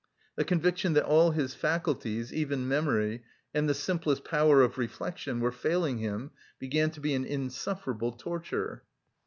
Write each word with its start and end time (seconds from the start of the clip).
The 0.35 0.43
conviction 0.43 0.93
that 0.93 1.05
all 1.05 1.29
his 1.29 1.53
faculties, 1.53 2.33
even 2.33 2.67
memory, 2.67 3.21
and 3.53 3.69
the 3.69 3.75
simplest 3.75 4.23
power 4.25 4.63
of 4.63 4.79
reflection 4.79 5.39
were 5.39 5.51
failing 5.51 5.99
him, 5.99 6.31
began 6.57 6.89
to 6.93 6.99
be 6.99 7.13
an 7.13 7.23
insufferable 7.23 8.11
torture. 8.13 8.81